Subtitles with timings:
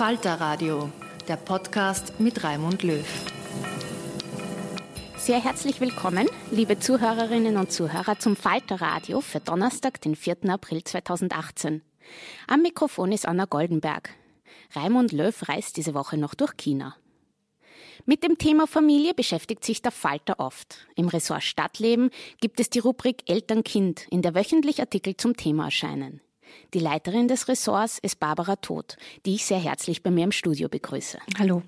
[0.00, 0.90] Falter Radio,
[1.28, 3.06] der Podcast mit Raimund Löw.
[5.18, 10.48] Sehr herzlich willkommen, liebe Zuhörerinnen und Zuhörer, zum Falter Radio für Donnerstag, den 4.
[10.48, 11.82] April 2018.
[12.46, 14.08] Am Mikrofon ist Anna Goldenberg.
[14.74, 16.96] Raimund Löw reist diese Woche noch durch China.
[18.06, 20.88] Mit dem Thema Familie beschäftigt sich der Falter oft.
[20.96, 22.08] Im Ressort Stadtleben
[22.40, 26.22] gibt es die Rubrik Eltern-Kind, in der wöchentlich Artikel zum Thema erscheinen.
[26.74, 28.96] Die Leiterin des Ressorts ist Barbara Todt,
[29.26, 31.18] die ich sehr herzlich bei mir im Studio begrüße.
[31.38, 31.62] Hallo.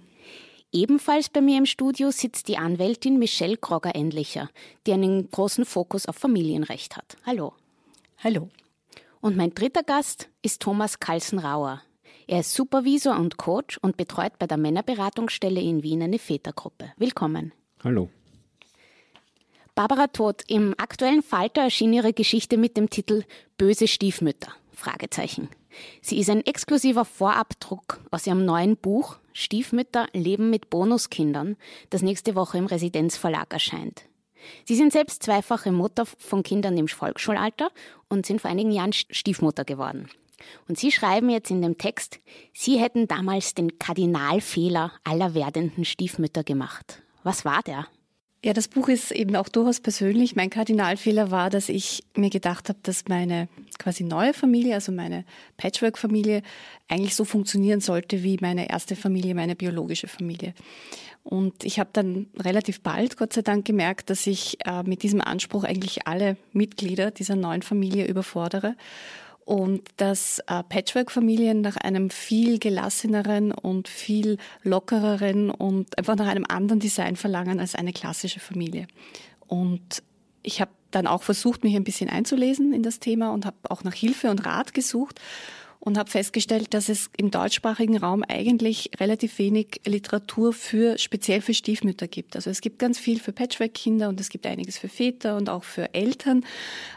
[0.73, 4.49] Ebenfalls bei mir im Studio sitzt die Anwältin Michelle Grogger-Endlicher,
[4.87, 7.17] die einen großen Fokus auf Familienrecht hat.
[7.27, 7.53] Hallo.
[8.25, 8.49] Hallo.
[9.21, 11.83] Und mein dritter Gast ist Thomas Kalsenrauer.
[12.27, 16.93] Er ist Supervisor und Coach und betreut bei der Männerberatungsstelle in Wien eine Vätergruppe.
[16.97, 17.53] Willkommen.
[17.85, 18.09] Hallo.
[19.75, 23.25] Barbara Todt, im aktuellen Falter erschien ihre Geschichte mit dem Titel
[23.59, 24.55] Böse Stiefmütter.
[24.73, 25.49] Fragezeichen.
[26.01, 31.57] Sie ist ein exklusiver Vorabdruck aus ihrem neuen Buch Stiefmütter leben mit Bonuskindern,
[31.91, 34.05] das nächste Woche im Residenzverlag erscheint.
[34.65, 37.71] Sie sind selbst zweifache Mutter von Kindern im Volksschulalter
[38.09, 40.09] und sind vor einigen Jahren Stiefmutter geworden.
[40.69, 42.19] Und Sie schreiben jetzt in dem Text,
[42.53, 47.03] Sie hätten damals den Kardinalfehler aller werdenden Stiefmütter gemacht.
[47.23, 47.87] Was war der?
[48.45, 50.35] Ja, das Buch ist eben auch durchaus persönlich.
[50.35, 53.49] Mein Kardinalfehler war, dass ich mir gedacht habe, dass meine
[53.79, 55.25] quasi neue Familie, also meine
[55.59, 56.43] Patchwork-Familie,
[56.89, 60.55] eigentlich so funktionieren sollte wie meine erste Familie, meine biologische Familie.
[61.23, 65.21] Und ich habe dann relativ bald, Gott sei Dank, gemerkt, dass ich äh, mit diesem
[65.21, 68.75] Anspruch eigentlich alle Mitglieder dieser neuen Familie überfordere
[69.53, 76.47] und dass äh, Patchwork-Familien nach einem viel gelasseneren und viel lockereren und einfach nach einem
[76.49, 78.87] anderen Design verlangen als eine klassische Familie.
[79.49, 80.03] Und
[80.43, 83.85] ich habe dann auch versucht, mich ein bisschen einzulesen in das Thema und habe auch
[83.85, 85.21] nach Hilfe und Rat gesucht
[85.85, 91.55] und habe festgestellt, dass es im deutschsprachigen Raum eigentlich relativ wenig Literatur für speziell für
[91.55, 92.37] Stiefmütter gibt.
[92.37, 95.65] Also es gibt ganz viel für Patchwork-Kinder und es gibt einiges für Väter und auch
[95.65, 96.45] für Eltern,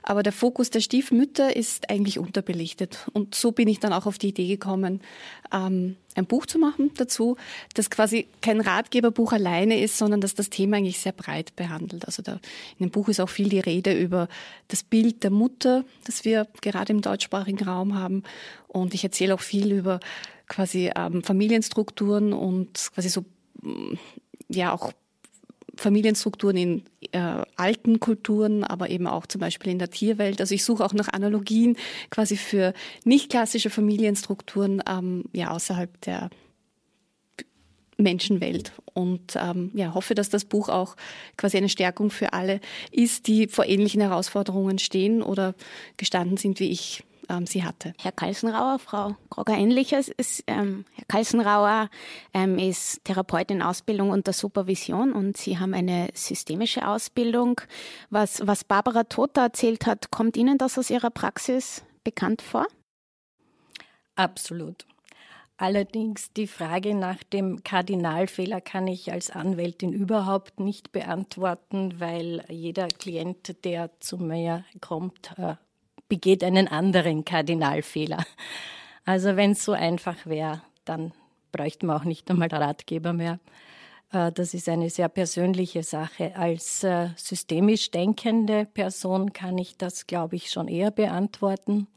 [0.03, 3.07] aber der Fokus der Stiefmütter ist eigentlich unterbelichtet.
[3.12, 5.01] Und so bin ich dann auch auf die Idee gekommen,
[5.51, 7.37] ähm, ein Buch zu machen dazu,
[7.73, 12.05] das quasi kein Ratgeberbuch alleine ist, sondern dass das Thema eigentlich sehr breit behandelt.
[12.05, 12.39] Also da,
[12.79, 14.27] in dem Buch ist auch viel die Rede über
[14.69, 18.23] das Bild der Mutter, das wir gerade im deutschsprachigen Raum haben.
[18.67, 19.99] Und ich erzähle auch viel über
[20.47, 23.25] quasi ähm, Familienstrukturen und quasi so,
[24.50, 24.94] ja, auch
[25.75, 30.40] Familienstrukturen in äh, alten Kulturen, aber eben auch zum Beispiel in der Tierwelt.
[30.42, 31.78] Also ich suche auch nach Analogien
[32.10, 32.74] quasi für
[33.04, 36.30] nicht klassische Familienstrukturen ähm, ja außerhalb der
[37.98, 40.96] Menschenwelt und ähm, ja hoffe, dass das Buch auch
[41.38, 42.60] quasi eine Stärkung für alle
[42.92, 45.56] ist, die vor ähnlichen Herausforderungen stehen oder
[45.98, 47.94] gestanden sind wie ich ähm, sie hatte.
[48.01, 51.89] Herr Kalsenrauer, Frau Krogger ähnliches ist, ähm, Herr Kalsenrauer
[52.33, 57.62] ähm, ist Therapeut in Ausbildung unter Supervision und Sie haben eine systemische Ausbildung.
[58.10, 62.66] Was, was Barbara Tota erzählt hat, kommt Ihnen das aus Ihrer Praxis bekannt vor?
[64.16, 64.86] Absolut.
[65.57, 72.89] Allerdings die Frage nach dem Kardinalfehler kann ich als Anwältin überhaupt nicht beantworten, weil jeder
[72.89, 75.56] Klient, der zu mir kommt, äh,
[76.07, 78.25] begeht einen anderen Kardinalfehler.
[79.06, 81.12] Also wenn es so einfach wäre, dann
[81.52, 83.40] bräuchten wir auch nicht einmal Ratgeber mehr.
[84.12, 86.34] Äh, das ist eine sehr persönliche Sache.
[86.36, 91.88] Als äh, systemisch denkende Person kann ich das, glaube ich, schon eher beantworten.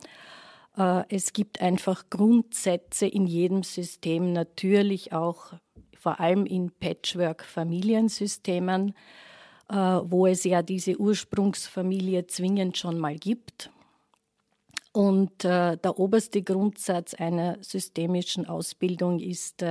[0.76, 5.52] Äh, es gibt einfach Grundsätze in jedem System, natürlich auch
[5.96, 8.94] vor allem in Patchwork-Familiensystemen,
[9.68, 13.72] wo es ja diese Ursprungsfamilie zwingend schon mal gibt.
[14.92, 19.62] Und der oberste Grundsatz einer systemischen Ausbildung ist,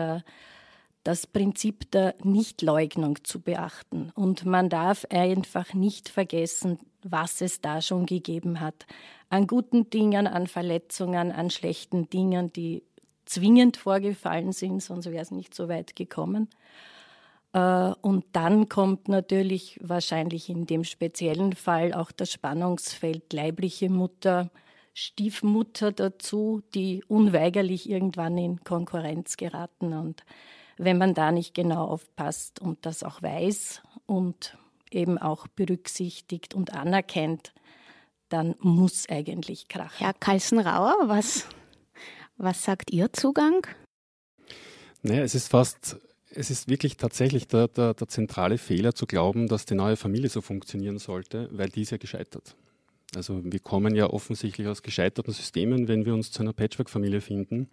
[1.07, 4.11] das Prinzip der Nichtleugnung zu beachten.
[4.13, 8.85] Und man darf einfach nicht vergessen, was es da schon gegeben hat.
[9.29, 12.83] An guten Dingen, an Verletzungen, an schlechten Dingen, die
[13.23, 16.49] zwingend vorgefallen sind, sonst wäre es nicht so weit gekommen.
[17.53, 24.49] Äh, und dann kommt natürlich wahrscheinlich in dem speziellen Fall auch das Spannungsfeld leibliche Mutter,
[24.99, 29.93] Stiefmutter dazu, die unweigerlich irgendwann in Konkurrenz geraten.
[29.93, 30.23] Und
[30.77, 34.57] wenn man da nicht genau aufpasst und das auch weiß und
[34.89, 37.53] eben auch berücksichtigt und anerkennt,
[38.29, 39.99] dann muss eigentlich krachen.
[39.99, 41.45] Herr Kalsenrauer, was,
[42.37, 43.67] was sagt Ihr Zugang?
[45.03, 45.97] Naja, es ist fast,
[46.31, 50.29] es ist wirklich tatsächlich der, der, der zentrale Fehler zu glauben, dass die neue Familie
[50.29, 52.55] so funktionieren sollte, weil die ist ja gescheitert.
[53.15, 57.69] Also wir kommen ja offensichtlich aus gescheiterten Systemen, wenn wir uns zu einer Patchwork-Familie finden.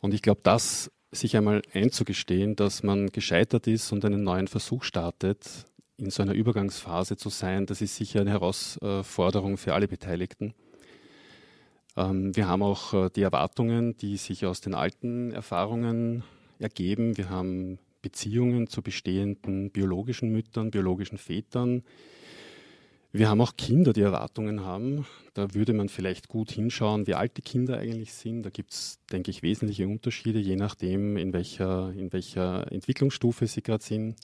[0.00, 4.84] Und ich glaube, das sich einmal einzugestehen, dass man gescheitert ist und einen neuen Versuch
[4.84, 5.66] startet,
[5.96, 10.54] in so einer Übergangsphase zu sein, das ist sicher eine Herausforderung für alle Beteiligten.
[11.96, 16.22] Ähm, wir haben auch äh, die Erwartungen, die sich aus den alten Erfahrungen
[16.58, 17.16] ergeben.
[17.16, 21.82] Wir haben Beziehungen zu bestehenden biologischen Müttern, biologischen Vätern,
[23.18, 25.06] wir haben auch Kinder, die Erwartungen haben.
[25.34, 28.42] Da würde man vielleicht gut hinschauen, wie alt die Kinder eigentlich sind.
[28.42, 33.62] Da gibt es, denke ich, wesentliche Unterschiede, je nachdem, in welcher, in welcher Entwicklungsstufe sie
[33.62, 34.16] gerade sind.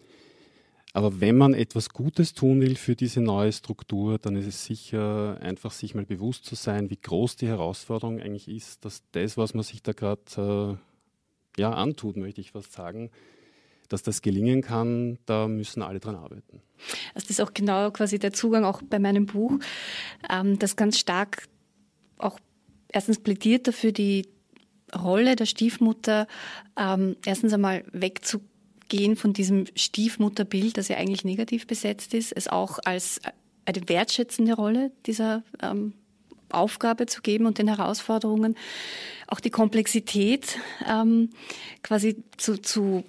[0.95, 5.39] Aber wenn man etwas Gutes tun will für diese neue Struktur, dann ist es sicher
[5.41, 9.55] einfach, sich mal bewusst zu sein, wie groß die Herausforderung eigentlich ist, dass das, was
[9.55, 10.79] man sich da gerade
[11.57, 13.11] äh, ja, antut, möchte ich fast sagen,
[13.89, 16.63] dass das gelingen kann, da müssen alle dran arbeiten.
[17.15, 19.59] Also das ist auch genau quasi der Zugang auch bei meinem Buch,
[20.31, 21.49] ähm, das ganz stark
[22.19, 22.39] auch
[22.89, 24.29] erstens plädiert dafür, die
[24.95, 26.27] Rolle der Stiefmutter
[26.79, 32.79] ähm, erstens einmal wegzugehen von diesem Stiefmutterbild, das ja eigentlich negativ besetzt ist, es auch
[32.85, 33.21] als
[33.65, 35.95] eine wertschätzende Rolle dieser ähm,
[36.51, 38.57] Aufgabe zu geben und den Herausforderungen,
[39.27, 41.31] auch die Komplexität ähm,
[41.83, 43.05] quasi zu, zu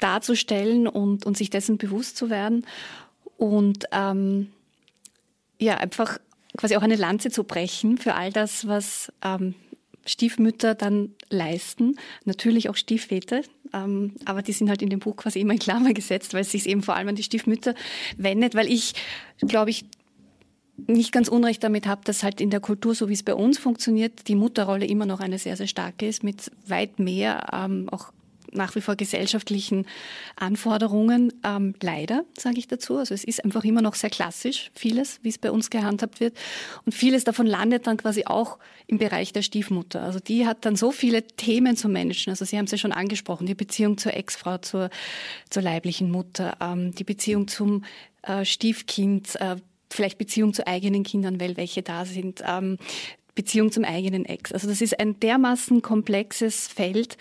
[0.00, 2.66] darzustellen und, und sich dessen bewusst zu werden
[3.36, 4.48] und ähm,
[5.58, 6.18] ja, einfach
[6.56, 9.54] quasi auch eine Lanze zu brechen für all das, was ähm,
[10.06, 11.96] Stiefmütter dann leisten.
[12.24, 15.92] Natürlich auch Stiefväter, ähm, aber die sind halt in dem Buch quasi immer in Klammer
[15.92, 17.74] gesetzt, weil es sich eben vor allem an die Stiefmütter
[18.16, 18.94] wendet, weil ich,
[19.40, 19.84] glaube ich,
[20.86, 23.58] nicht ganz unrecht damit habe, dass halt in der Kultur, so wie es bei uns
[23.58, 28.12] funktioniert, die Mutterrolle immer noch eine sehr, sehr starke ist, mit weit mehr ähm, auch
[28.56, 29.86] nach wie vor gesellschaftlichen
[30.36, 31.32] Anforderungen.
[31.44, 32.96] Ähm, leider, sage ich dazu.
[32.96, 36.36] Also es ist einfach immer noch sehr klassisch, vieles, wie es bei uns gehandhabt wird.
[36.84, 40.02] Und vieles davon landet dann quasi auch im Bereich der Stiefmutter.
[40.02, 42.30] Also die hat dann so viele Themen zu managen.
[42.30, 44.90] Also Sie haben es ja schon angesprochen, die Beziehung zur Ex-Frau, zur,
[45.50, 47.84] zur leiblichen Mutter, ähm, die Beziehung zum
[48.22, 49.56] äh, Stiefkind, äh,
[49.90, 52.42] vielleicht Beziehung zu eigenen Kindern, weil welche da sind.
[52.46, 52.78] Ähm,
[53.36, 54.50] Beziehung zum eigenen Ex.
[54.52, 57.16] Also das ist ein dermaßen komplexes Feld,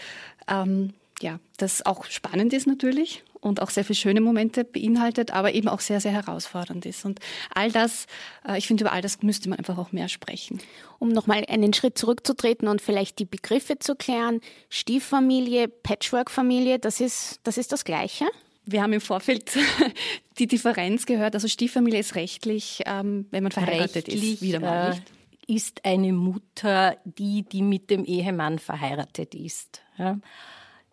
[0.48, 0.94] ähm,
[1.26, 5.68] ja, das auch spannend ist natürlich und auch sehr viele schöne Momente beinhaltet, aber eben
[5.68, 7.04] auch sehr, sehr herausfordernd ist.
[7.04, 7.20] Und
[7.54, 8.06] all das,
[8.48, 10.60] äh, ich finde, über all das müsste man einfach auch mehr sprechen.
[11.00, 14.40] Um nochmal einen Schritt zurückzutreten und vielleicht die Begriffe zu klären,
[14.70, 18.26] Stieffamilie, Patchwork-Familie, das ist, das ist das Gleiche?
[18.66, 19.58] Wir haben im Vorfeld
[20.38, 21.34] die Differenz gehört.
[21.34, 25.02] Also Stieffamilie ist rechtlich, ähm, wenn man verheiratet rechtlich, ist, wieder mal nicht.
[25.02, 25.16] Äh,
[25.48, 29.82] ist eine Mutter, die, die mit dem Ehemann verheiratet ist.
[29.98, 30.20] Ja?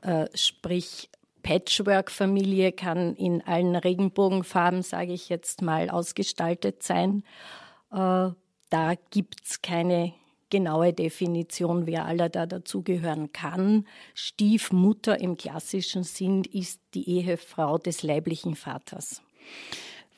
[0.03, 1.09] Äh, sprich
[1.43, 7.25] Patchwork-Familie kann in allen Regenbogenfarben, sage ich jetzt mal, ausgestaltet sein.
[7.91, 8.31] Äh,
[8.71, 10.13] da gibt es keine
[10.51, 13.87] genaue Definition, wer aller da dazugehören kann.
[14.15, 19.23] Stiefmutter im klassischen Sinn ist die Ehefrau des leiblichen Vaters.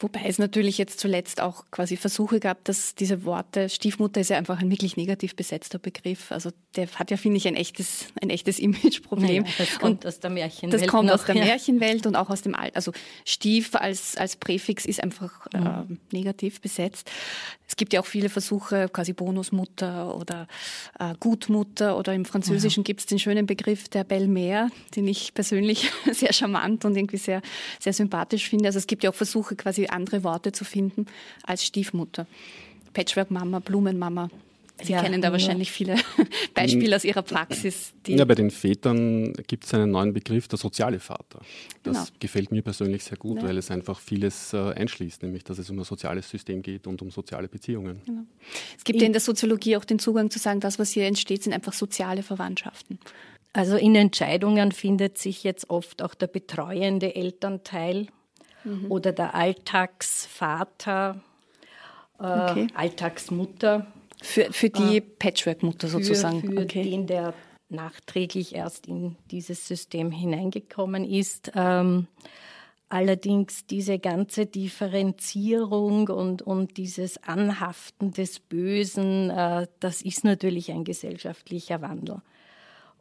[0.00, 4.36] Wobei es natürlich jetzt zuletzt auch quasi Versuche gab, dass diese Worte, Stiefmutter ist ja
[4.36, 6.32] einfach ein wirklich negativ besetzter Begriff.
[6.32, 9.44] Also der hat ja, finde ich, ein echtes, ein echtes Imageproblem.
[9.44, 10.82] Naja, das kommt und aus der Märchenwelt.
[10.82, 11.44] Das kommt noch, aus der ja.
[11.44, 12.74] Märchenwelt und auch aus dem Alt.
[12.74, 12.92] Also
[13.24, 15.98] Stief als, als Präfix ist einfach mhm.
[16.10, 17.10] äh, negativ besetzt.
[17.66, 20.46] Es gibt ja auch viele Versuche, quasi Bonusmutter oder
[20.98, 22.84] äh, Gutmutter oder im Französischen ja.
[22.84, 27.40] gibt es den schönen Begriff der Belle-Mère, den ich persönlich sehr charmant und irgendwie sehr,
[27.80, 28.66] sehr sympathisch finde.
[28.66, 31.06] Also es gibt ja auch Versuche, quasi andere Worte zu finden
[31.42, 32.26] als Stiefmutter.
[32.92, 34.30] Patchwork-Mama, Blumenmama.
[34.82, 35.94] Sie ja, kennen da wahrscheinlich viele
[36.54, 37.92] Beispiele aus Ihrer Praxis.
[38.08, 41.40] ja, bei den Vätern gibt es einen neuen Begriff, der soziale Vater.
[41.84, 42.06] Das genau.
[42.18, 43.44] gefällt mir persönlich sehr gut, ja.
[43.44, 47.00] weil es einfach vieles äh, einschließt, nämlich dass es um ein soziales System geht und
[47.02, 48.02] um soziale Beziehungen.
[48.04, 48.22] Genau.
[48.76, 51.44] Es gibt ja in der Soziologie auch den Zugang zu sagen, das, was hier entsteht,
[51.44, 52.98] sind einfach soziale Verwandtschaften.
[53.52, 58.08] Also in Entscheidungen findet sich jetzt oft auch der betreuende Elternteil
[58.64, 58.90] mhm.
[58.90, 61.20] oder der Alltagsvater,
[62.18, 62.66] äh, okay.
[62.74, 63.86] Alltagsmutter.
[64.22, 66.40] Für, für die äh, Patchwork-Mutter sozusagen.
[66.40, 66.82] Für, für okay.
[66.82, 67.34] den, der
[67.68, 71.52] nachträglich erst in dieses System hineingekommen ist.
[71.54, 72.06] Ähm,
[72.88, 80.84] allerdings diese ganze Differenzierung und, und dieses Anhaften des Bösen, äh, das ist natürlich ein
[80.84, 82.22] gesellschaftlicher Wandel.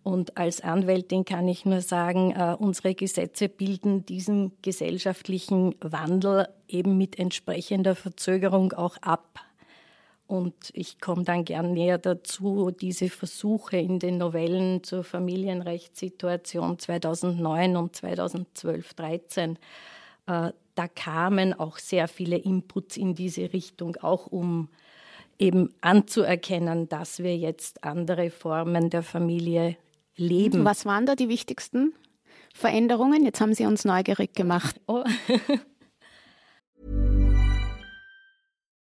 [0.04, 6.98] Und als Anwältin kann ich nur sagen, äh, unsere Gesetze bilden diesen gesellschaftlichen Wandel eben
[6.98, 9.40] mit entsprechender Verzögerung auch ab.
[10.28, 17.78] Und ich komme dann gern näher dazu, diese Versuche in den Novellen zur Familienrechtssituation 2009
[17.78, 19.60] und 2012, 13,
[20.28, 24.70] äh, da kamen auch sehr viele Inputs in diese Richtung, auch um
[25.38, 29.78] eben anzuerkennen, dass wir jetzt andere Formen der Familie
[30.16, 30.66] leben.
[30.66, 31.94] Was waren da die wichtigsten
[32.54, 33.24] Veränderungen?
[33.24, 34.80] Jetzt haben Sie uns neugierig gemacht.
[34.88, 35.04] Oh.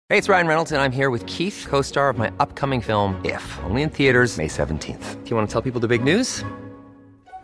[0.09, 3.43] hey, it's Ryan Reynolds and I'm here with Keith, co-star of my upcoming film If,
[3.69, 5.25] only in theaters May 17th.
[5.25, 6.45] Do you want to tell people the big news?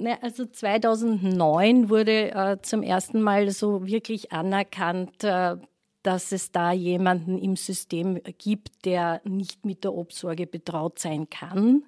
[0.00, 5.56] Ne, also 2009 wurde äh, zum ersten Mal so wirklich anerkannt, äh,
[6.02, 11.84] dass es da jemanden im System gibt, der nicht mit der Obsorge betraut sein kann.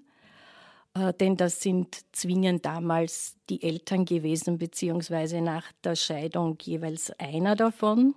[0.95, 7.57] Äh, denn das sind zwingend damals die Eltern gewesen, beziehungsweise nach der Scheidung jeweils einer
[7.57, 8.15] davon.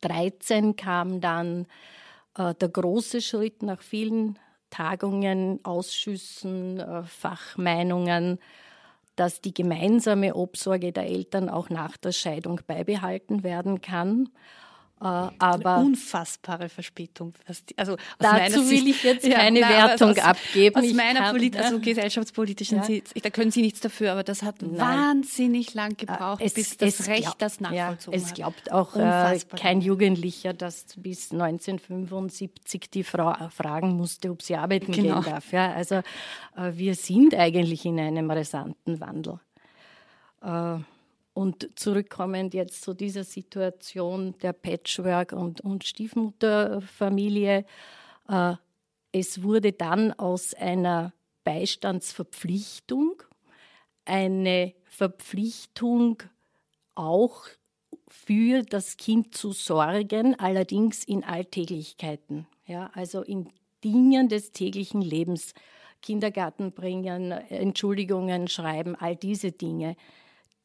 [0.00, 1.68] 13 kam dann
[2.36, 4.36] äh, der große Schritt nach vielen
[4.68, 8.40] Tagungen, Ausschüssen, äh, Fachmeinungen,
[9.20, 14.30] dass die gemeinsame Obsorge der Eltern auch nach der Scheidung beibehalten werden kann.
[15.00, 15.04] Äh,
[15.38, 17.32] aber Eine unfassbare Verspätung.
[17.76, 20.76] Also dazu will ich jetzt keine ja, Wertung aus, abgeben.
[20.76, 22.84] Aus meiner kann, Polit also gesellschaftspolitischen ja.
[22.84, 24.76] Sicht, da können Sie nichts dafür, aber das hat nein.
[24.76, 28.94] wahnsinnig lang äh, gebraucht, es, bis das Recht glaub, das nachvollzogen ja, es glaubt auch
[28.94, 35.22] äh, kein Jugendlicher, dass bis 1975 die Frau fragen musste, ob sie arbeiten genau.
[35.22, 35.50] gehen darf.
[35.50, 35.94] Ja, also
[36.56, 39.40] äh, wir sind eigentlich in einem rasanten Wandel.
[40.42, 40.80] Äh,
[41.40, 47.64] und zurückkommend jetzt zu dieser Situation der Patchwork- und, und Stiefmutterfamilie.
[48.28, 48.54] Äh,
[49.10, 53.22] es wurde dann aus einer Beistandsverpflichtung
[54.04, 56.22] eine Verpflichtung
[56.94, 57.46] auch
[58.06, 63.48] für das Kind zu sorgen, allerdings in Alltäglichkeiten, ja, also in
[63.82, 65.54] Dingen des täglichen Lebens,
[66.02, 69.96] Kindergarten bringen, Entschuldigungen schreiben, all diese Dinge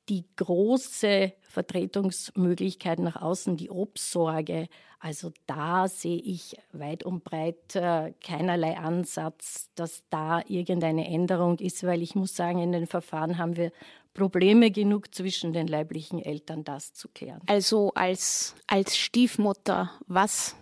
[0.09, 4.67] die große Vertretungsmöglichkeit nach außen, die Obsorge,
[5.00, 11.83] also da sehe ich weit und breit äh, keinerlei Ansatz, dass da irgendeine Änderung ist,
[11.83, 13.71] weil ich muss sagen, in den Verfahren haben wir
[14.15, 17.41] Probleme genug zwischen den leiblichen Eltern, das zu klären.
[17.45, 20.55] Also als, als Stiefmutter, was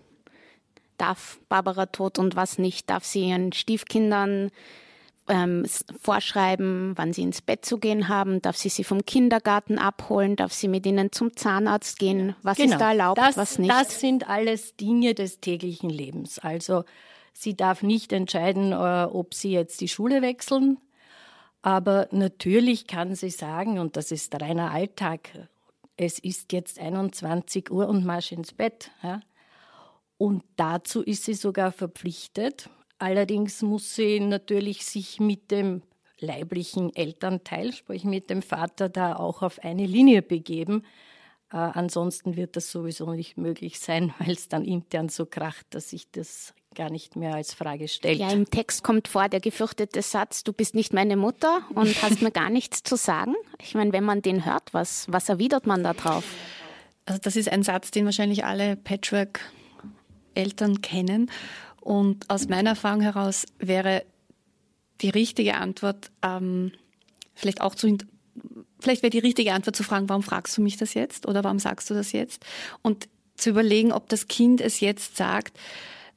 [0.97, 2.89] darf Barbara tot und was nicht?
[2.89, 4.51] Darf sie ihren Stiefkindern
[5.27, 5.65] ähm,
[6.01, 10.53] vorschreiben, wann sie ins Bett zu gehen haben, darf sie sie vom Kindergarten abholen, darf
[10.53, 12.73] sie mit ihnen zum Zahnarzt gehen, was genau.
[12.73, 13.71] ist da erlaubt, das, was nicht.
[13.71, 16.39] Das sind alles Dinge des täglichen Lebens.
[16.39, 16.83] Also
[17.33, 20.77] sie darf nicht entscheiden, äh, ob sie jetzt die Schule wechseln,
[21.63, 25.29] aber natürlich kann sie sagen, und das ist reiner Alltag,
[25.95, 28.91] es ist jetzt 21 Uhr und marsch ins Bett.
[29.01, 29.21] Ja?
[30.17, 32.69] Und dazu ist sie sogar verpflichtet.
[32.99, 35.81] Allerdings muss sie natürlich sich mit dem
[36.19, 40.83] leiblichen Elternteil, sprich mit dem Vater, da auch auf eine Linie begeben.
[41.51, 45.91] Äh, ansonsten wird das sowieso nicht möglich sein, weil es dann intern so kracht, dass
[45.91, 48.19] sich das gar nicht mehr als Frage stellt.
[48.19, 52.23] Ja, im Text kommt vor der gefürchtete Satz, du bist nicht meine Mutter und hast
[52.23, 53.35] mir gar nichts zu sagen.
[53.61, 56.23] Ich meine, wenn man den hört, was, was erwidert man da drauf?
[57.05, 61.29] Also das ist ein Satz, den wahrscheinlich alle Patchwork-Eltern kennen.
[61.83, 64.03] Und aus meiner Erfahrung heraus wäre
[65.01, 66.71] die richtige Antwort ähm,
[67.35, 67.97] vielleicht auch zu
[68.79, 71.59] vielleicht wäre die richtige Antwort zu fragen, warum fragst du mich das jetzt oder warum
[71.59, 72.45] sagst du das jetzt?
[72.81, 75.57] Und zu überlegen, ob das Kind es jetzt sagt,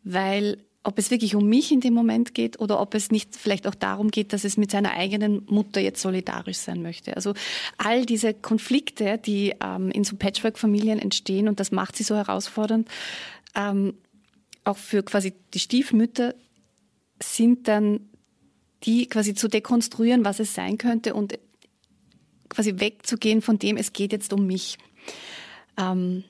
[0.05, 3.67] weil ob es wirklich um mich in dem Moment geht oder ob es nicht vielleicht
[3.67, 7.17] auch darum geht, dass es mit seiner eigenen Mutter jetzt solidarisch sein möchte.
[7.17, 7.35] Also
[7.77, 12.89] all diese Konflikte, die ähm, in so Patchwork-Familien entstehen und das macht sie so herausfordernd,
[13.57, 13.95] ähm,
[14.67, 16.35] auch für quasi die Stiefmütter,
[17.23, 18.11] sind dann
[18.83, 21.39] die quasi zu dekonstruieren, was es sein könnte und
[22.49, 24.77] quasi wegzugehen von dem, es geht jetzt um mich.
[25.79, 26.25] Ähm,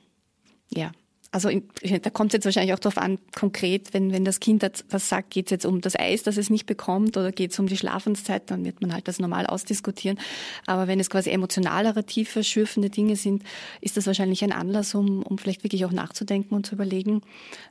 [0.70, 0.92] ja.
[1.36, 1.64] Also in,
[2.00, 5.28] da kommt es jetzt wahrscheinlich auch darauf an, konkret, wenn, wenn das Kind was sagt,
[5.28, 7.76] geht es jetzt um das Eis, das es nicht bekommt oder geht es um die
[7.76, 10.18] Schlafenszeit, dann wird man halt das normal ausdiskutieren.
[10.64, 13.42] Aber wenn es quasi emotionalere, tiefe, schürfende Dinge sind,
[13.82, 17.20] ist das wahrscheinlich ein Anlass, um, um vielleicht wirklich auch nachzudenken und zu überlegen,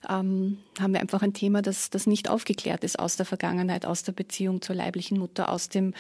[0.08, 4.04] ähm, haben wir einfach ein Thema, das, das nicht aufgeklärt ist aus der Vergangenheit, aus
[4.04, 5.96] der Beziehung zur leiblichen Mutter, aus, dem,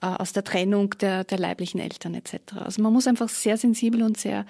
[0.00, 2.54] äh, aus der Trennung der, der leiblichen Eltern etc.
[2.64, 4.46] Also man muss einfach sehr sensibel und sehr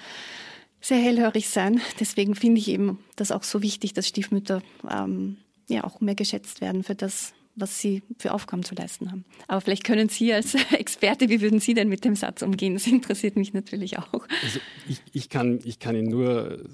[0.81, 1.81] sehr hellhörig sein.
[1.99, 5.37] Deswegen finde ich eben das auch so wichtig, dass Stiefmütter ähm,
[5.69, 9.25] ja auch mehr geschätzt werden für das, was sie für Aufgaben zu leisten haben.
[9.47, 12.75] Aber vielleicht können Sie als Experte, wie würden Sie denn mit dem Satz umgehen?
[12.75, 14.27] Das interessiert mich natürlich auch.
[14.43, 16.65] Also ich, ich, kann, ich kann ihn nur,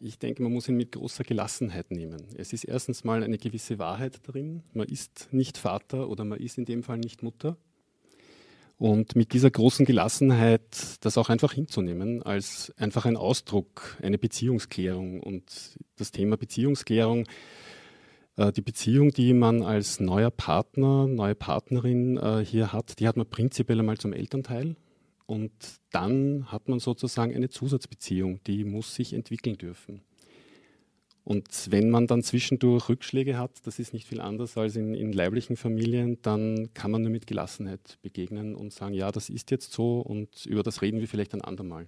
[0.00, 2.22] ich denke, man muss ihn mit großer Gelassenheit nehmen.
[2.36, 4.62] Es ist erstens mal eine gewisse Wahrheit drin.
[4.74, 7.56] Man ist nicht Vater oder man ist in dem Fall nicht Mutter.
[8.80, 15.20] Und mit dieser großen Gelassenheit das auch einfach hinzunehmen als einfach ein Ausdruck, eine Beziehungsklärung.
[15.20, 17.26] Und das Thema Beziehungsklärung,
[18.36, 23.18] äh, die Beziehung, die man als neuer Partner, neue Partnerin äh, hier hat, die hat
[23.18, 24.76] man prinzipiell einmal zum Elternteil.
[25.26, 25.52] Und
[25.90, 30.00] dann hat man sozusagen eine Zusatzbeziehung, die muss sich entwickeln dürfen.
[31.30, 35.12] Und wenn man dann zwischendurch Rückschläge hat, das ist nicht viel anders als in, in,
[35.12, 39.72] leiblichen Familien, dann kann man nur mit Gelassenheit begegnen und sagen, ja, das ist jetzt
[39.72, 41.86] so und über das reden wir vielleicht ein andermal.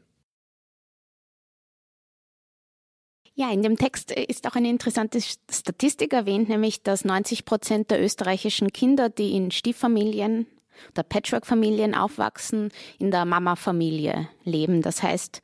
[3.35, 8.01] Ja, in dem Text ist auch eine interessante Statistik erwähnt, nämlich dass 90 Prozent der
[8.01, 10.47] österreichischen Kinder, die in Stieffamilien
[10.93, 14.83] oder Patchwork-Familien aufwachsen, in der Mama-Familie leben.
[14.83, 15.43] Das heißt,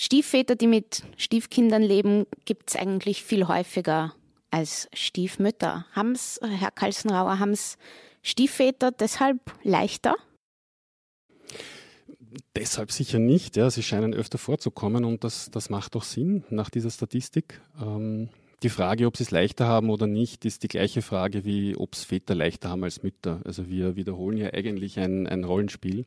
[0.00, 4.14] Stiefväter, die mit Stiefkindern leben, gibt es eigentlich viel häufiger
[4.48, 5.86] als Stiefmütter.
[5.92, 7.78] Haben's, Herr Kalsenrauer, haben es
[8.22, 10.14] Stiefväter deshalb leichter?
[12.54, 13.56] Deshalb sicher nicht.
[13.56, 13.70] Ja.
[13.70, 17.60] Sie scheinen öfter vorzukommen und das, das macht doch Sinn nach dieser Statistik.
[17.82, 18.28] Ähm,
[18.62, 21.94] die Frage, ob sie es leichter haben oder nicht, ist die gleiche Frage wie, ob
[21.94, 23.40] es Väter leichter haben als Mütter.
[23.44, 26.06] Also wir wiederholen ja eigentlich ein, ein Rollenspiel.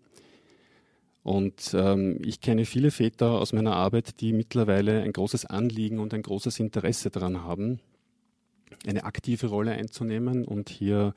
[1.23, 6.13] Und ähm, ich kenne viele Väter aus meiner Arbeit, die mittlerweile ein großes Anliegen und
[6.13, 7.79] ein großes Interesse daran haben,
[8.87, 11.13] eine aktive Rolle einzunehmen und hier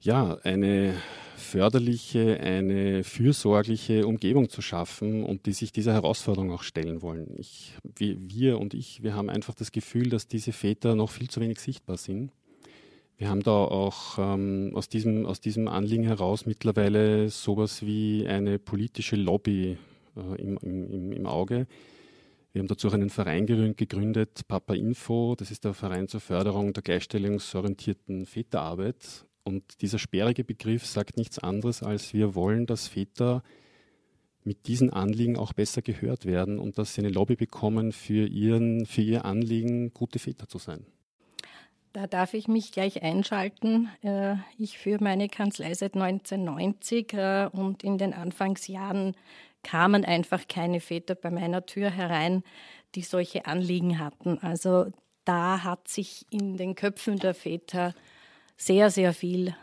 [0.00, 0.94] ja eine
[1.36, 7.34] förderliche, eine fürsorgliche Umgebung zu schaffen und die sich dieser Herausforderung auch stellen wollen.
[7.36, 11.30] Ich, wir, wir und ich, wir haben einfach das Gefühl, dass diese Väter noch viel
[11.30, 12.32] zu wenig sichtbar sind
[13.18, 18.60] wir haben da auch ähm, aus, diesem, aus diesem Anliegen heraus mittlerweile sowas wie eine
[18.60, 19.76] politische Lobby
[20.16, 21.66] äh, im, im, im Auge.
[22.52, 25.34] Wir haben dazu auch einen Verein gegründet, Papa Info.
[25.36, 29.26] Das ist der Verein zur Förderung der gleichstellungsorientierten Väterarbeit.
[29.42, 33.42] Und dieser sperrige Begriff sagt nichts anderes, als wir wollen, dass Väter
[34.44, 38.86] mit diesen Anliegen auch besser gehört werden und dass sie eine Lobby bekommen, für, ihren,
[38.86, 40.86] für ihr Anliegen gute Väter zu sein.
[41.92, 43.88] Da darf ich mich gleich einschalten.
[44.02, 49.16] Äh, ich führe meine Kanzlei seit 1990 äh, und in den Anfangsjahren
[49.62, 52.42] kamen einfach keine Väter bei meiner Tür herein,
[52.94, 54.38] die solche Anliegen hatten.
[54.38, 54.86] Also
[55.24, 57.94] da hat sich in den Köpfen der Väter
[58.56, 59.54] sehr, sehr viel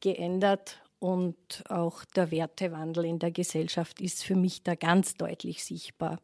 [0.00, 1.36] geändert und
[1.68, 6.20] auch der Wertewandel in der Gesellschaft ist für mich da ganz deutlich sichtbar.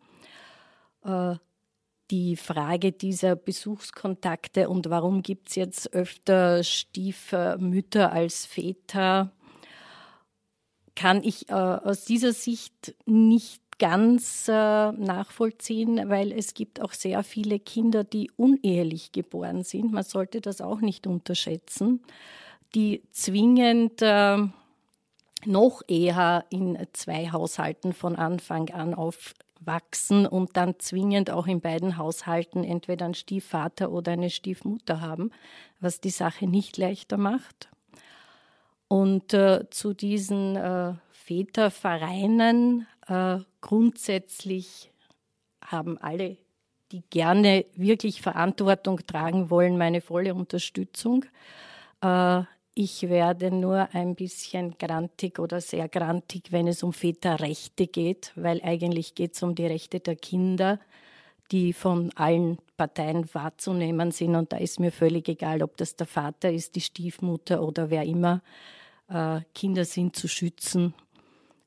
[2.10, 9.30] Die Frage dieser Besuchskontakte und warum gibt es jetzt öfter Stiefmütter als Väter,
[10.96, 14.52] kann ich äh, aus dieser Sicht nicht ganz äh,
[14.92, 19.92] nachvollziehen, weil es gibt auch sehr viele Kinder, die unehelich geboren sind.
[19.92, 22.02] Man sollte das auch nicht unterschätzen,
[22.74, 24.36] die zwingend äh,
[25.46, 28.94] noch eher in zwei Haushalten von Anfang an
[29.60, 35.30] aufwachsen und dann zwingend auch in beiden Haushalten entweder einen Stiefvater oder eine Stiefmutter haben,
[35.80, 37.68] was die Sache nicht leichter macht.
[38.88, 44.90] Und äh, zu diesen äh, Vätervereinen äh, grundsätzlich
[45.64, 46.36] haben alle,
[46.90, 51.24] die gerne wirklich Verantwortung tragen wollen, meine volle Unterstützung.
[52.82, 58.62] Ich werde nur ein bisschen grantig oder sehr grantig, wenn es um Väterrechte geht, weil
[58.62, 60.80] eigentlich geht es um die Rechte der Kinder,
[61.52, 64.34] die von allen Parteien wahrzunehmen sind.
[64.34, 68.04] Und da ist mir völlig egal, ob das der Vater ist, die Stiefmutter oder wer
[68.04, 68.40] immer.
[69.10, 70.94] Äh, Kinder sind zu schützen.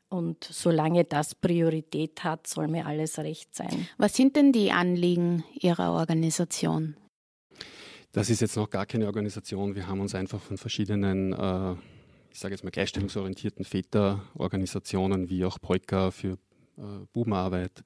[0.09, 3.87] Und solange das Priorität hat, soll mir alles recht sein.
[3.99, 6.95] Was sind denn die Anliegen Ihrer Organisation?
[8.13, 9.73] Das ist jetzt noch gar keine Organisation.
[9.73, 11.71] Wir haben uns einfach von verschiedenen, äh,
[12.31, 16.33] ich sage jetzt mal, gleichstellungsorientierten Väterorganisationen wie auch Polka für
[16.77, 17.83] äh, Bubenarbeit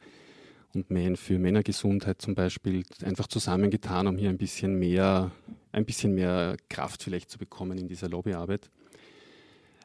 [0.73, 5.31] und Men für Männergesundheit zum Beispiel einfach zusammengetan, um hier ein bisschen mehr,
[5.71, 8.69] ein bisschen mehr Kraft vielleicht zu bekommen in dieser Lobbyarbeit.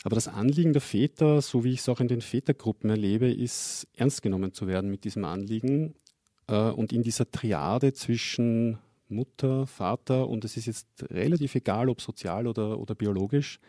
[0.02, 3.86] Aber das Anliegen der Väter, so wie ich es auch in den Vätergruppen erlebe, ist
[3.94, 5.94] ernst genommen zu werden mit diesem Anliegen
[6.48, 8.78] äh, und in dieser Triade zwischen
[9.12, 13.60] Mutter, Vater und es ist jetzt relativ egal, ob sozial oder, oder biologisch,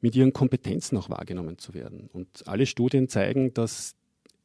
[0.00, 2.08] mit ihren Kompetenzen auch wahrgenommen zu werden.
[2.12, 3.96] Und alle Studien zeigen, dass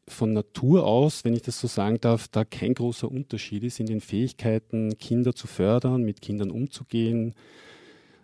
[0.08, 3.86] von Natur aus, wenn ich das so sagen darf, da kein großer Unterschied ist in
[3.86, 7.34] den Fähigkeiten, Kinder zu fördern, mit Kindern umzugehen,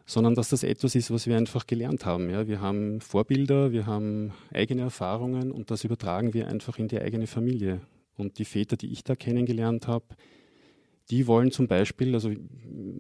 [0.05, 2.29] sondern dass das etwas ist, was wir einfach gelernt haben.
[2.29, 6.99] Ja, wir haben Vorbilder, wir haben eigene Erfahrungen und das übertragen wir einfach in die
[6.99, 7.81] eigene Familie.
[8.17, 10.05] Und die Väter, die ich da kennengelernt habe,
[11.09, 12.31] die wollen zum Beispiel, also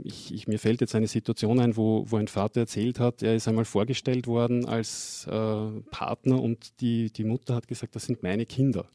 [0.03, 3.35] ich, ich, mir fällt jetzt eine Situation ein, wo, wo ein Vater erzählt hat, er
[3.35, 8.23] ist einmal vorgestellt worden als äh, Partner und die, die Mutter hat gesagt, das sind
[8.23, 8.85] meine Kinder.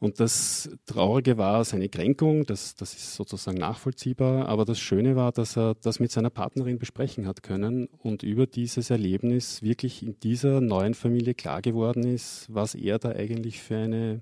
[0.00, 5.32] Und das Traurige war seine Kränkung, das, das ist sozusagen nachvollziehbar, aber das Schöne war,
[5.32, 10.20] dass er das mit seiner Partnerin besprechen hat können und über dieses Erlebnis wirklich in
[10.20, 14.20] dieser neuen Familie klar geworden ist, was er da eigentlich für eine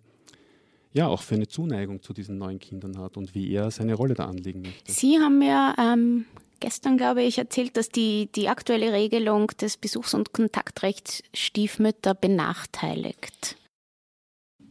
[0.92, 4.14] ja auch für eine Zuneigung zu diesen neuen Kindern hat und wie er seine Rolle
[4.14, 4.92] da anlegen möchte.
[4.92, 6.26] Sie haben ja ähm,
[6.61, 13.57] gestern, glaube ich, erzählt, dass die, die aktuelle Regelung des Besuchs- und Kontaktrechts Stiefmütter benachteiligt.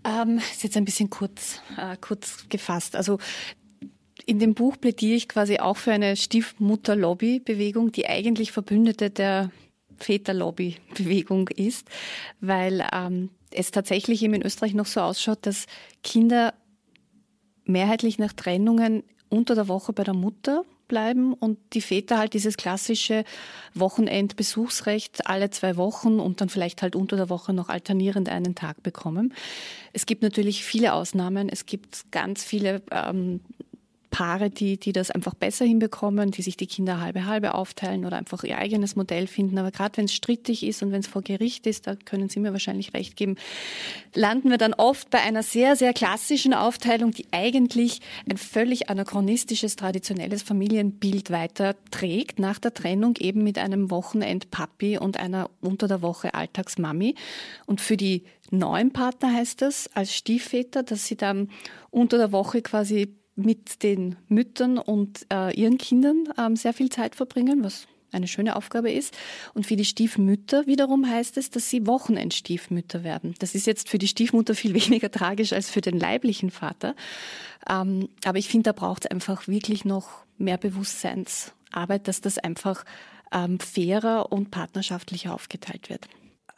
[0.04, 2.96] Ähm, ist jetzt ein bisschen kurz, äh, kurz gefasst.
[2.96, 3.20] Also
[4.26, 9.52] in dem Buch plädiere ich quasi auch für eine Stiefmutter-Lobby-Bewegung, die eigentlich Verbündete der
[9.98, 11.88] Väter-Lobby-Bewegung ist,
[12.40, 15.66] weil ähm, es tatsächlich eben in Österreich noch so ausschaut, dass
[16.04, 16.54] Kinder
[17.66, 22.58] mehrheitlich nach Trennungen unter der Woche bei der Mutter bleiben und die Väter halt dieses
[22.58, 23.24] klassische
[23.76, 28.84] Wochenendbesuchsrecht alle zwei Wochen und dann vielleicht halt unter der Woche noch alternierend einen Tag
[28.84, 29.34] bekommen.
[29.94, 31.48] Es gibt natürlich viele Ausnahmen.
[31.48, 33.40] Es gibt ganz viele ähm,
[34.12, 38.18] Paare, die, die das einfach besser hinbekommen, die sich die Kinder halbe halbe aufteilen oder
[38.18, 39.58] einfach ihr eigenes Modell finden.
[39.58, 42.42] Aber gerade wenn es strittig ist und wenn es vor Gericht ist, da können Sie
[42.42, 43.38] mir wahrscheinlich recht geben,
[44.14, 49.78] landen wir dann oft bei einer sehr, sehr klassischen Aufteilung, die eigentlich ein völlig anachronistisches,
[49.78, 56.34] traditionelles Familienbild weiterträgt, nach der Trennung eben mit einem Wochenend-Papi und einer unter der Woche
[56.34, 57.16] Alltagsmami.
[57.66, 61.50] Und für die neuen Partner heißt das als Stiefväter, dass sie dann
[61.90, 67.16] unter der Woche quasi mit den Müttern und äh, ihren Kindern ähm, sehr viel Zeit
[67.16, 69.18] verbringen, was eine schöne Aufgabe ist.
[69.54, 73.36] Und für die Stiefmütter wiederum heißt es, dass sie Wochenendstiefmütter werden.
[73.40, 76.96] Das ist jetzt für die Stiefmutter viel weniger tragisch als für den leiblichen Vater.
[77.70, 82.84] Ähm, aber ich finde, da braucht es einfach wirklich noch mehr Bewusstseinsarbeit, dass das einfach
[83.32, 86.08] ähm, fairer und partnerschaftlicher aufgeteilt wird.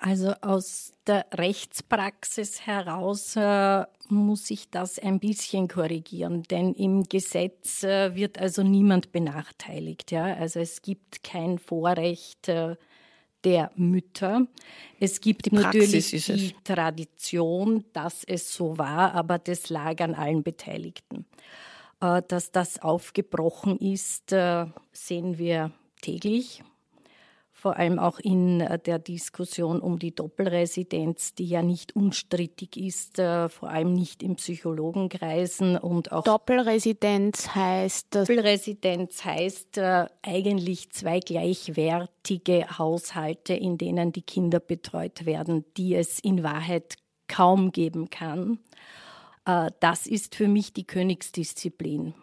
[0.06, 7.84] Also aus der Rechtspraxis heraus äh, muss ich das ein bisschen korrigieren, denn im Gesetz
[7.84, 10.12] äh, wird also niemand benachteiligt.
[10.12, 10.26] Ja?
[10.26, 12.76] Also es gibt kein Vorrecht äh,
[13.46, 14.46] der Mütter.
[15.00, 20.44] Es gibt die natürlich die Tradition, dass es so war, aber das lag an allen
[20.44, 21.26] Beteiligten.
[22.02, 26.62] Äh, dass das aufgebrochen ist, äh, sehen wir täglich
[27.64, 33.20] vor allem auch in äh, der Diskussion um die Doppelresidenz, die ja nicht unstrittig ist,
[33.20, 41.22] äh, vor allem nicht in Psychologenkreisen und auch Doppelresidenz heißt Doppelresidenz heißt äh, eigentlich zwei
[41.22, 46.96] gleichwertige Haushalte, in denen die Kinder betreut werden, die es in Wahrheit
[47.30, 48.60] kaum geben kann.
[49.46, 52.14] Das ist für mich die Königsdisziplin,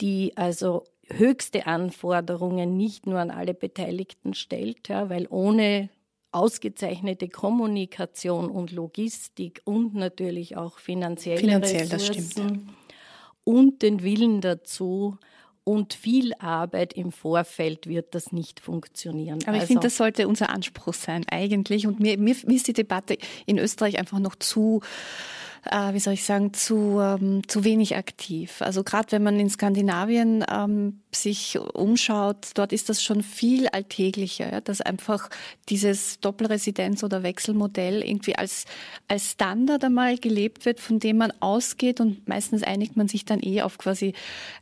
[0.00, 5.90] die also höchste Anforderungen nicht nur an alle Beteiligten stellt, ja, weil ohne
[6.32, 12.70] ausgezeichnete Kommunikation und Logistik und natürlich auch finanzielle Finanziell, Ressourcen
[13.44, 15.18] und den Willen dazu,
[15.64, 19.38] und viel Arbeit im Vorfeld wird das nicht funktionieren.
[19.44, 21.86] Aber ich also, finde, das sollte unser Anspruch sein eigentlich.
[21.86, 24.80] Und mir, mir, mir ist die Debatte in Österreich einfach noch zu
[25.64, 28.62] äh, wie soll ich sagen, zu, ähm, zu wenig aktiv.
[28.62, 34.52] Also gerade wenn man in Skandinavien ähm, sich umschaut, dort ist das schon viel alltäglicher,
[34.52, 35.28] ja, dass einfach
[35.68, 38.64] dieses Doppelresidenz- oder Wechselmodell irgendwie als,
[39.08, 43.40] als Standard einmal gelebt wird, von dem man ausgeht und meistens einigt man sich dann
[43.42, 44.14] eh auf quasi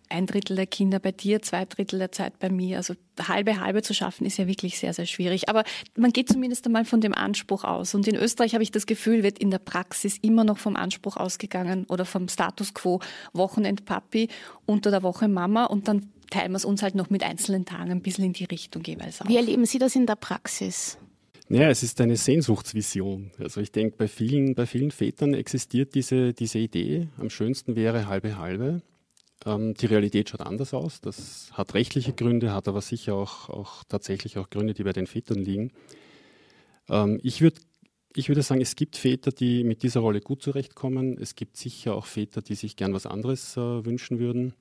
[0.08, 2.78] ein Drittel der Kinder bei dir, zwei Drittel der Zeit bei mir.
[2.78, 2.94] Also
[3.26, 5.48] halbe halbe zu schaffen ist ja wirklich sehr, sehr schwierig.
[5.48, 5.64] Aber
[5.96, 7.94] man geht zumindest einmal von dem Anspruch aus.
[7.94, 11.16] Und in Österreich habe ich das Gefühl, wird in der Praxis immer noch vom Anspruch
[11.16, 13.00] ausgegangen oder vom Status quo
[13.32, 14.28] Wochenend Papi,
[14.66, 17.90] unter der Woche Mama und dann teilen wir es uns halt noch mit einzelnen Tagen
[17.90, 19.28] ein bisschen in die Richtung jeweils auf.
[19.28, 20.98] Wie erleben Sie das in der Praxis?
[21.48, 23.30] Naja, es ist eine Sehnsuchtsvision.
[23.38, 27.08] Also ich denke, bei vielen, bei vielen Vätern existiert diese, diese Idee.
[27.16, 28.82] Am schönsten wäre halbe halbe.
[29.46, 31.00] Ähm, die Realität schaut anders aus.
[31.00, 35.06] Das hat rechtliche Gründe, hat aber sicher auch, auch tatsächlich auch Gründe, die bei den
[35.06, 35.72] Vätern liegen.
[36.88, 37.60] Ähm, ich würde
[38.14, 41.16] ich würde sagen, es gibt Väter, die mit dieser Rolle gut zurechtkommen.
[41.18, 44.54] Es gibt sicher auch Väter, die sich gern was anderes äh, wünschen würden.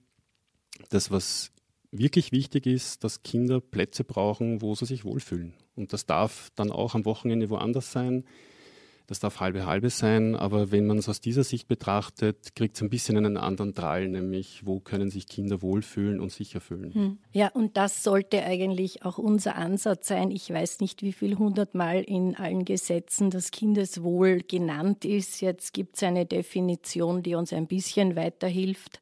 [0.89, 1.51] Das, was
[1.91, 5.53] wirklich wichtig ist, dass Kinder Plätze brauchen, wo sie sich wohlfühlen.
[5.75, 8.25] Und das darf dann auch am Wochenende woanders sein.
[9.07, 12.81] Das darf halbe halbe sein, aber wenn man es aus dieser Sicht betrachtet, kriegt es
[12.81, 16.93] ein bisschen einen anderen Drall, nämlich wo können sich Kinder wohlfühlen und sicher fühlen.
[16.93, 17.17] Hm.
[17.31, 20.29] Ja, und das sollte eigentlich auch unser Ansatz sein.
[20.29, 25.39] Ich weiß nicht, wie viel hundertmal in allen Gesetzen das Kindeswohl genannt ist.
[25.39, 28.99] Jetzt gibt es eine Definition, die uns ein bisschen weiterhilft.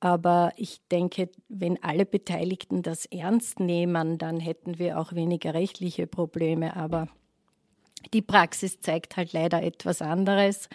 [0.00, 6.06] Aber ich denke, wenn alle Beteiligten das ernst nehmen, dann hätten wir auch weniger rechtliche
[6.06, 6.74] Probleme.
[6.74, 7.08] Aber
[8.12, 10.68] die Praxis zeigt halt leider etwas anderes.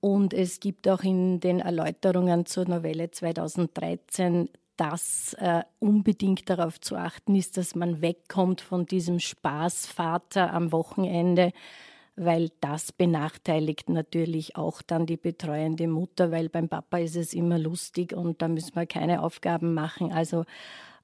[0.00, 6.96] Und es gibt auch in den Erläuterungen zur Novelle 2013, dass äh, unbedingt darauf zu
[6.96, 11.52] achten ist, dass man wegkommt von diesem Spaßvater am Wochenende,
[12.14, 17.58] weil das benachteiligt natürlich auch dann die betreuende Mutter, weil beim Papa ist es immer
[17.58, 20.12] lustig und da müssen wir keine Aufgaben machen.
[20.12, 20.44] Also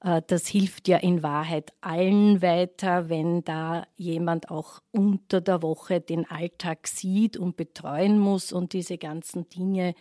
[0.03, 6.29] das hilft ja in Wahrheit allen weiter, wenn da jemand auch unter der Woche den
[6.29, 9.95] Alltag sieht und betreuen muss und diese ganzen Dinge,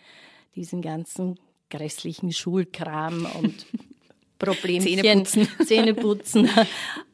[0.57, 1.39] diesen ganzen
[1.71, 3.67] grässlichen Schulkram und
[4.39, 6.51] Problemchen, Zähneputzen, Zähneputzen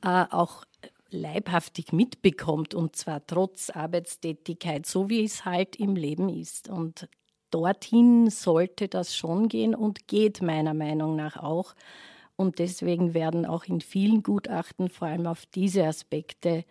[0.03, 0.65] äh, auch
[1.11, 6.69] leibhaftig mitbekommt und zwar trotz Arbeitstätigkeit, so wie es halt im Leben ist.
[6.69, 7.09] Und
[7.51, 11.75] dorthin sollte das schon gehen und geht meiner Meinung nach auch.
[12.41, 16.65] Und deswegen werden auch in vielen Gutachten vor allem auf diese Aspekte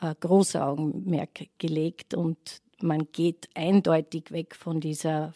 [0.00, 5.34] äh, große Augenmerk gelegt und man geht eindeutig weg von dieser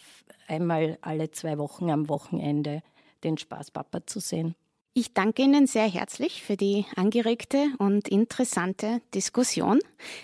[0.49, 2.83] einmal alle zwei Wochen am Wochenende
[3.25, 4.55] den Spaß Papa zu sehen.
[4.97, 9.81] Ich danke Ihnen sehr herzlich für die angeregte und interessante Diskussion.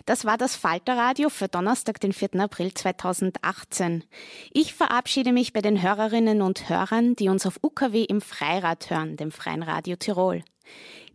[0.06, 2.37] Das war das Falterradio für Donnerstag, den 4.
[2.37, 4.04] April 2018.
[4.52, 9.16] Ich verabschiede mich bei den Hörerinnen und Hörern, die uns auf UKW im Freirad hören,
[9.16, 10.44] dem Freien Radio Tirol.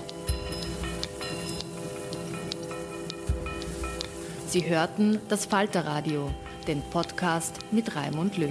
[4.46, 6.30] Sie hörten das Falterradio,
[6.68, 8.50] den Podcast mit Raimund Löw.